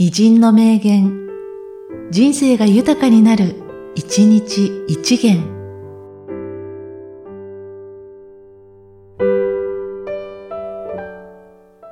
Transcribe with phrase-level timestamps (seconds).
[0.00, 1.26] 偉人の名言、
[2.12, 3.56] 人生が豊かになる、
[3.96, 5.42] 一日一元。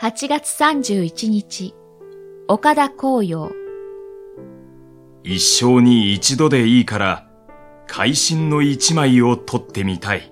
[0.00, 1.76] 8月31日、
[2.48, 3.52] 岡田紅葉。
[5.22, 7.30] 一生に一度でいいから、
[7.86, 10.31] 会心の一枚を撮ってみたい。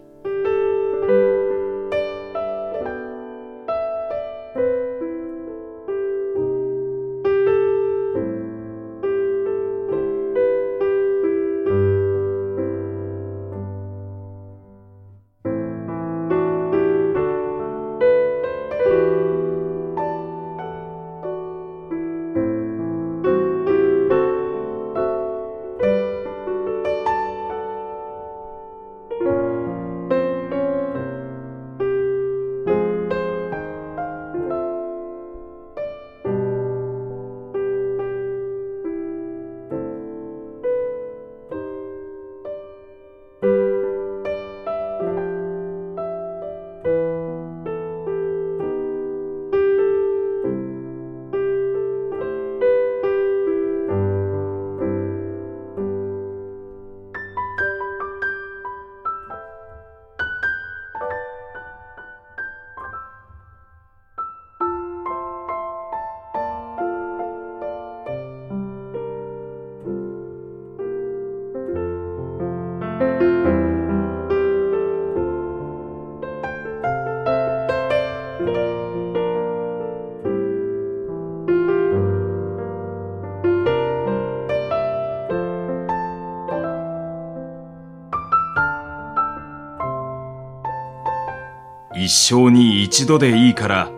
[92.02, 93.92] 一生に一度でいいから、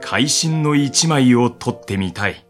[0.00, 2.46] 会心の一枚を撮ってみたい。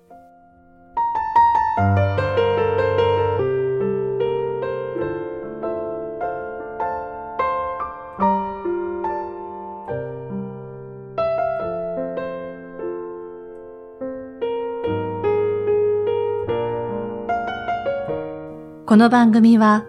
[18.87, 19.87] この番組は、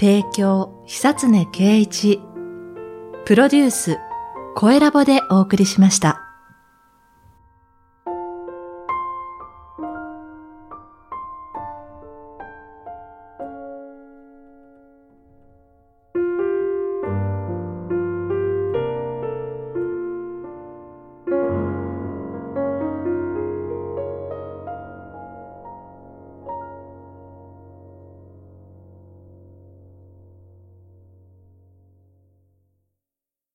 [0.00, 2.22] 提供、久常圭一、
[3.26, 3.98] プロデュース、
[4.58, 6.25] 声ラボでお送りしました。